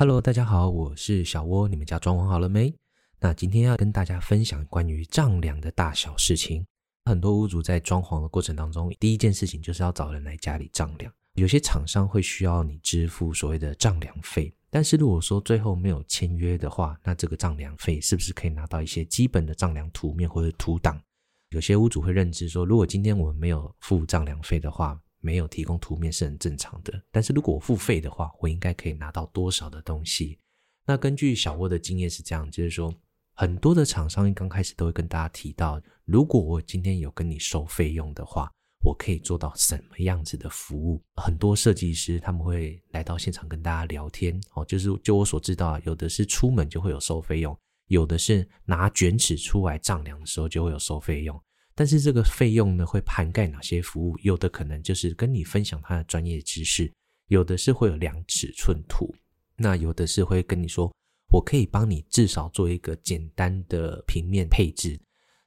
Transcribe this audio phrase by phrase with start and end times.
[0.00, 2.72] Hello，大家好，我是小窝，你们家装潢好了没？
[3.18, 6.64] 那今天要跟大家分享关于丈量的大小事情。
[7.06, 11.12] 很多屋主在装潢的过程当中，第一件事情就是要找人来家里丈量。
[11.34, 21.02] 有些厂商会需要你支付所谓的丈量费，但是如果说最后没有签约的话，那这个丈量费是不是可以拿到一些基本的丈量图面或者图档？
[21.50, 30.38] 有些屋主会认知说，如果今天我们没有付丈量费的话，没有提供图面是很正常的，但是如果我付费的话，我应该可以拿到多少的东西？
[30.86, 32.94] 那根据小沃的经验是这样，就是说
[33.34, 38.50] 很多的厂商刚开始都会跟大家提到，如果我今天有跟你收费用的话，
[38.84, 41.02] 我可以做到什么样子的服务？
[41.16, 51.38] 很多设计师他们会来到现场跟大家聊天，哦，就是就我所知道啊，有的是出门就会有收费用，有的是拿卷尺出来丈量的时候就会有收费用。
[51.78, 54.18] 但是这个费用呢，会涵盖哪些服务？
[54.24, 56.92] 有的可能就是跟你分享他的专业知识，
[57.28, 59.14] 有的是会有量尺寸图，
[59.54, 60.92] 那有的是会跟你说，
[61.30, 65.00] 我可以帮你至少做一个简单的平面配置。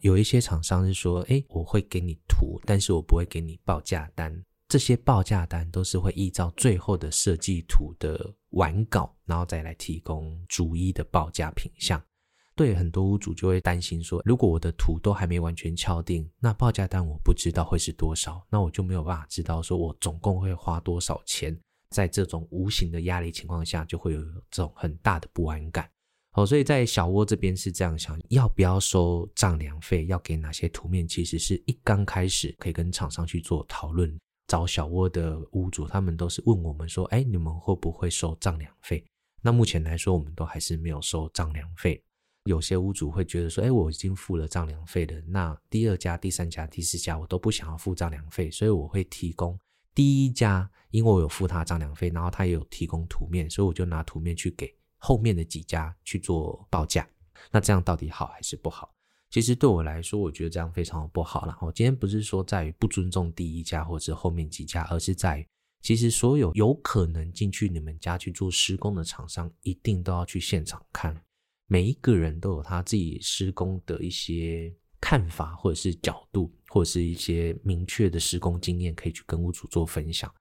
[0.00, 4.34] 有一些厂商是说，诶，我会给你图，但是我不会给你报价单。
[4.66, 12.02] 这些报价单都是会依照最后的设计图的完稿，然后再来提供逐一的报价品项。
[12.56, 21.58] 对，很多屋主就会担心说，如果我的图都还没完全敲定，那报价单我不知道会是多少，那我就没有办法知道说我总共会花多少钱。
[21.90, 25.88] 在这种无形的压力情况下，就会有这种很大的不安感。
[26.32, 34.12] 好，所以在小窝这边是这样想，要不要收丈量费，要给哪些图面，其实是一刚开始可以跟厂商去做讨论。
[34.48, 39.04] 找小窝的屋主，他们都是问我们说，哎，你们会不会收丈量费？
[39.40, 42.02] 那目前来说，我们都还是没有收丈量费。
[42.44, 49.58] 有些屋主会觉得说，哎，我已经付了丈量费了，那第二家、第三家、第四家我都不想要付丈量费，所以我会提供
[49.94, 57.08] 第一家，因为我有付他丈量费，然后他也有提供图面，所以我就拿图面去给后面的几家去做报价。
[57.50, 58.92] 那这样到底好还是不好？
[59.30, 61.56] 其实对我来说，我觉得这样非常的不好了。
[61.62, 65.46] 我今天不是说在于不尊重第一家或者是后面几家，而是在于
[65.80, 71.18] 其实所有有可能进去你们家去做施工的厂商，一定都要去现场看。
[71.66, 80.32] 每一个人都有他自己施工的一些看法，或者是角度，或者是一些明确的施工经验，可以去跟屋主做分享。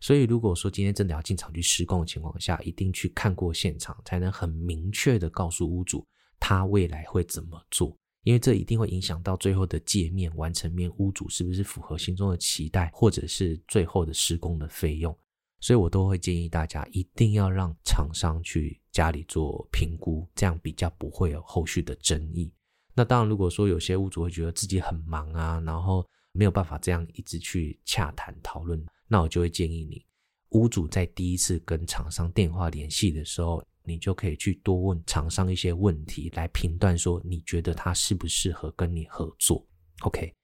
[0.00, 6.04] 所以，如果说今天真的要进场去施工的情况下，一定去看过现场，才能很明确的告诉屋主
[6.40, 15.16] 他未来会怎么做，因为这一定会影响到最后的界面完成面，屋主是不是符合心中的期待，或者是最后的施工的费用。
[15.62, 22.52] 所以我都会建议大家一定要让厂商去家里做评估，这样比较不会有后续的争议。
[22.94, 30.04] 那当然，如果说有些屋主会觉得自己很忙啊，然后没有办法这样一直去洽谈讨论，那我就会建议你，
[30.48, 39.64] 屋主在第一次跟厂商电话联系的时候，你就可以去多问厂商一些问题，来评断说你觉得他适不适合跟你合作。
[40.00, 40.34] OK，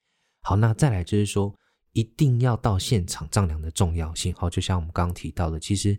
[0.42, 1.52] 好，那再来就是说。
[1.98, 5.98] 一定要到现场丈量的重要性，好，就像我们刚刚提到的，其实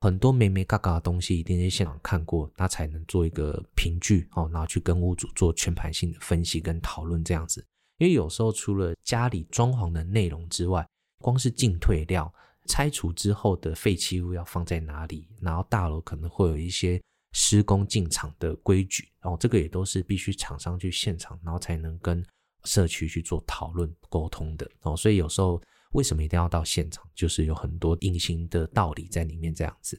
[0.00, 7.64] 很多眉眉角角的东西，一定是现场看过，那才能做一个凭据，哦，然后去跟屋主做全盘性的分析跟讨论这样子。
[7.96, 10.86] 因为有时候除了家里装潢的内容之外，
[11.22, 12.30] 光是进退料、
[12.66, 17.00] 拆除之后的废弃物要放在哪里，然后大楼可能会有一些
[17.32, 22.22] 施工进场的规矩，然后这个也都是必须厂商去现场，然后才能跟。
[22.68, 25.60] 社区去做讨论沟通的哦，所以有时候
[25.92, 29.54] 为什么一定要到现场，就是有很多隐形的道理在里面。
[29.54, 29.98] 这样子，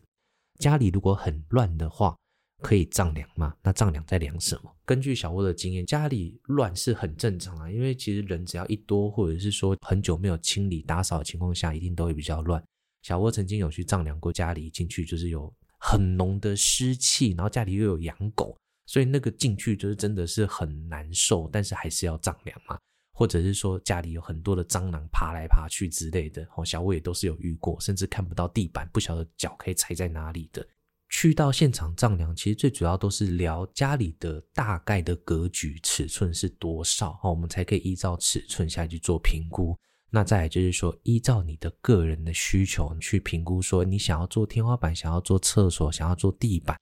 [0.60, 2.16] 家里如果很乱的话，
[2.62, 3.56] 可以丈量吗？
[3.64, 4.72] 那丈量在量什么？
[4.86, 12.64] 根据小窝的经验，家里乱是很正常啊，因为其实人只要一多，或者是说很久没有清理打扫的情况下，一定都会比较乱。
[13.02, 18.56] 小窝曾经有去丈量过家里，进去就是有很浓的湿气，然后家里又有养狗。
[18.90, 22.76] 所以那个进去就是真的是很难受，但是还是要丈量嘛，
[23.14, 30.68] 或者是说家里有很多的蟑螂爬来爬去之类的，哦，小我也都是有遇过，甚至看不到地板，不晓得脚可以踩在哪里的。
[31.08, 39.78] 去到现场丈量，其实最主要都是聊家里的大概的格局、尺寸是多少，哦，我们才可以依照尺寸下去做评估。
[40.10, 46.76] 那再来就是说，依照你的个人的需求去评估，说你想要做天花板，想要做厕所，想要做地板。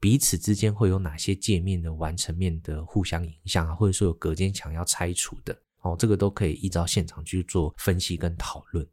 [0.00, 8.86] 彼此之间会有哪些界面的完成面的互相影响啊，或者说有隔间墙要拆除的哦，这个都可以依照现场去做分析跟讨论。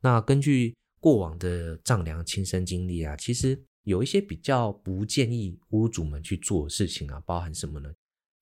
[0.00, 7.92] 那根据过往的丈量亲身经历啊，其实有一些比较不建议屋主们去做的事情啊，包含什么呢？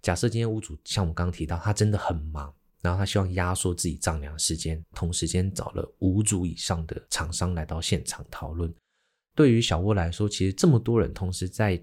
[0.00, 8.72] 假设今天屋主像我刚刚提到，他真的很忙，然后他希望压缩自己丈量时间，同时间找了五组以上的厂商来到现场讨论。
[9.34, 11.80] 对于小窝来说，其实这么多人同时在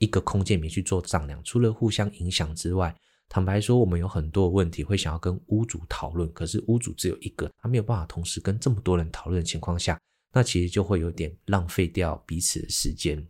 [0.00, 2.94] 一个空间里面去做丈量，除了互相影响之外，
[3.28, 10.00] 坦白说，我们有很多问题会想要跟屋主讨论，可是屋主只有一个，他没有办法同时跟这么多人讨论的情况下，
[10.32, 13.24] 那其实就会有点浪费掉彼此的时间。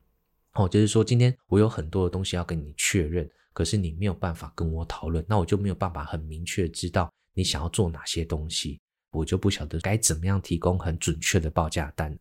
[0.54, 8.80] 哦，就是说今天我有很多的东西要跟你确认，可是你没有办法跟我讨论，那我就没有办法很明确知道你想要做哪些东西，
[9.10, 12.16] 我就不晓得该怎么样提供很准确的报价单。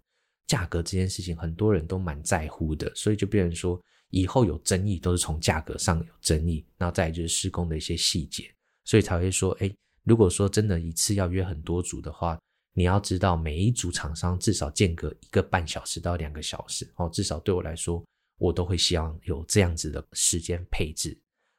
[0.47, 3.79] 价格这件事情，很多人都蛮在乎的，所以就变成说。
[4.09, 8.51] 以后有争议都是从价格上有争议，然后再就是施工的一些细节，
[8.85, 9.71] 所以才会说，哎，
[10.03, 12.39] 如果说真的一次要约很多组的话，
[12.73, 18.03] 你要知道每一组厂商至少间隔一个半小时到两个小时哦，至少对我来说，
[18.37, 21.17] 我都会希望有这样子的时间配置。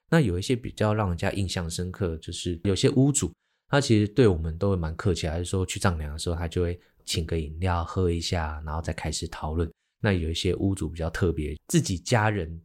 [0.08, 3.32] 那有一些比较让人家印象深刻，就是有些屋主
[3.68, 9.70] 他其实对我们都会蛮客气，还是说去丈量的时候，他就会请个饮料喝一下，然后再开始讨论。
[10.00, 12.60] 那有一些屋主比较特别，自己家人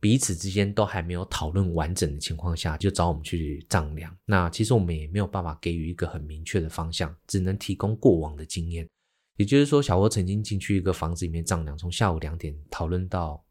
[0.00, 4.14] 彼此之间都还没有讨论完整的情况下，就找我们去丈量。
[4.24, 8.88] 那其实我们也没有办法给予一个很明确的方向，只能提供过往的经验。
[9.36, 13.42] 也就是说，小窝曾经进去一个房子里面丈量，从下午两点讨论到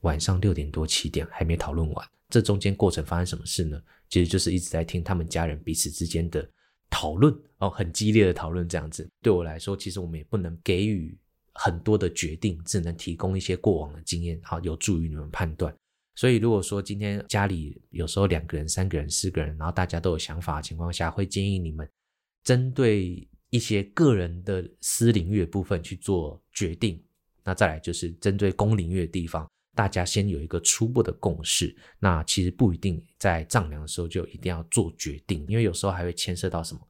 [0.00, 2.08] 晚上六点多七点，还没讨论完。
[2.28, 3.80] 这中间过程发生什么事呢？
[4.08, 6.48] 其实就是一直在听他们家人彼此之间的
[6.88, 9.08] 讨论哦，很激烈的讨论这样子。
[9.20, 11.18] 对我来说，其实我们也不能给予。
[11.60, 15.74] 很多的决定只能提供一些过往的经验，好，有助于你们判断。
[16.14, 21.88] 所以如果说今天家里有时候两个人、三个人、四个人，然后大家都有想法的情况下，会建议你们
[22.44, 27.02] 针对一些个人的私领域的部分去做决定。
[27.42, 31.76] 那再来就是针对公领域的地方，大家先有一个初步的共识。
[31.98, 36.80] 那其实不一定在丈量的时候就一定要做决定，因为有时候还会牵涉到什么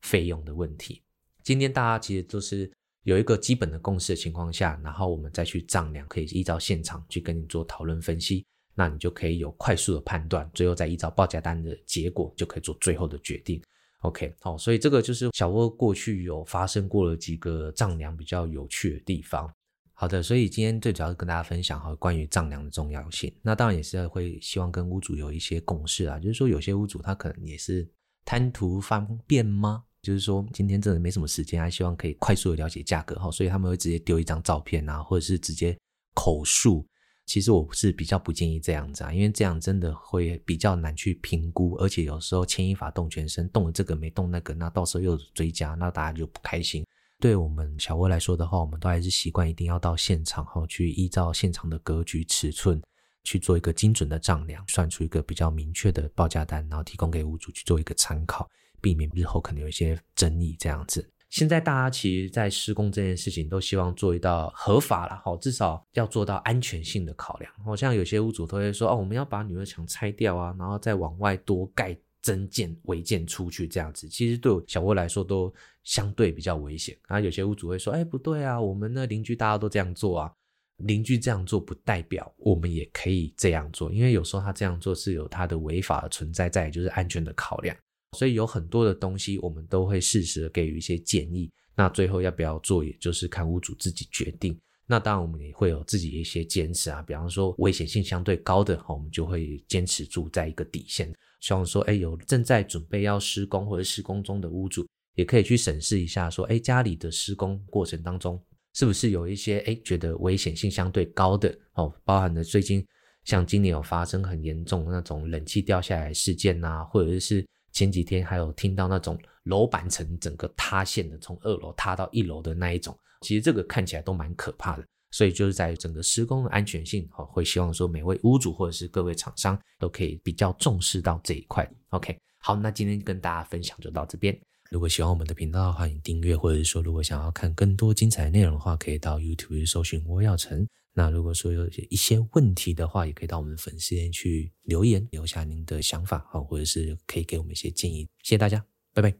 [0.00, 1.02] 费用的问题。
[1.42, 2.72] 今天大家其实都是。
[3.04, 13.62] 有一个基本的共识的情况下，然后我们再去丈量，可以依照现场去跟你做讨论分析，那你就可以有快速的判断，最后再依照报价单的结果就可以做最后的决定。
[14.00, 19.50] OK，好，所以这个就是小窝过去有发生过的几个丈量比较有趣的地方。
[19.92, 23.32] 好的，所以今天最主要是跟大家分享哈关于丈量的重要性。
[23.42, 27.88] 那当然也是会希望跟屋主有一些共识啊，就是说有些屋主他可能也是
[28.24, 29.84] 贪图方便吗？
[30.04, 35.76] 就是说，今天真的没什么时间，还希望可以快速的了解价格哈，所以他们会直接丢一张照片啊，或者是直接
[36.14, 36.86] 口述。
[37.26, 46.84] 其实我是比较不建议这样子啊，因为这样真的会比较难去评估，而且有时候牵一发动全身，动了这个没动那个，那到时候又追加，那大家就不开心。
[47.18, 52.78] 对我们小窝来说的话，我们都还是习惯一定要到现场哈，去依照现场的格局、尺寸
[53.22, 58.46] 去做一个精准的丈量，算出一个比较明确的报价单，然后提供给屋主去做一个参考。
[58.84, 61.10] 避免日后可能有一些争议这样子。
[61.30, 67.50] 现在大家其实，在施工这件事情，都希望做一道合法了，好，至少要做到安全性的考量。
[67.64, 74.06] 好像有些屋主都会说，哦，我们要把女儿墙拆掉啊，然后再往外多盖增建违建出去这样子。
[74.06, 75.52] 其实对小窝来说，都
[75.82, 76.96] 相对比较危险。
[77.08, 80.32] 然后有些屋主会说，哎，不对啊，我们的邻居大家都这样做啊，
[80.76, 87.76] 邻居这样做不代表我们也可以这样做，因为有时候他这样做是有他的违法的存在在，就是安全的考量。
[88.14, 91.50] 所以有很多的东西，我们都会适时的给予一些建议。
[91.76, 94.56] 那最后要不要做，也就是看屋主自己决定。
[94.86, 101.12] 那当然，我们也会有自己一些坚持啊，比方说危险性相对高的，我们就会坚持住在一个底线。
[101.40, 108.40] 希望说，哎，有正在准备要施工或者施工中的屋主，也可以去审视一下，说，哎，家里的施工过程当中，
[108.74, 112.86] 是不是有一些哎觉得危险性相对高的哦，包含了最近
[113.24, 117.44] 像今年有发生很严重那种冷气掉下来事件啊，或者是。
[117.74, 124.84] 前几天还有听到那种楼板层整个塌陷的，从二楼塌到一楼的那一种，其实这个看起来都蛮可怕的。
[125.10, 131.68] 所以就是在整个施工的安全性，哈，会希望说每位屋主或者是各位厂商都可以比较重视到这一块。
[131.90, 134.36] OK，好，那今天跟大家分享就到这边。
[134.70, 140.66] 如果喜欢我们的频道，欢迎订阅，或者是说如果想要看更多精彩内容的话，可以到 YouTube 搜寻窝耀城。
[140.96, 148.08] 那如果说有一些问题的话，也可以到我们粉丝间去留言，留下您的想法，好，或者是可以给我们一些建议。
[148.22, 149.14] 谢谢大家，拜拜。